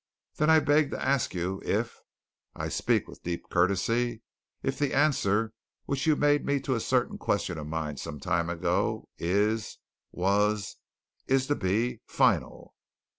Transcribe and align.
Then 0.37 0.49
I 0.49 0.59
beg 0.59 0.89
to 0.89 1.05
ask 1.05 1.35
you 1.35 1.61
if 1.63 2.01
I 2.55 2.69
speak 2.69 3.07
with 3.07 3.21
deep 3.21 3.51
courtesy! 3.51 4.23
if 4.63 4.79
the 4.79 4.95
answer 4.95 5.53
which 5.85 6.07
you 6.07 6.15
made 6.15 6.63
to 6.63 6.73
a 6.73 6.79
certain 6.79 7.19
question 7.19 7.59
of 7.59 7.67
mine 7.67 7.97
some 7.97 8.19
time 8.19 8.49
ago 8.49 9.07
is 9.19 9.77
was 10.11 10.77
is 11.27 11.45
to 11.45 11.55
be 11.55 12.01
final?" 12.07 12.73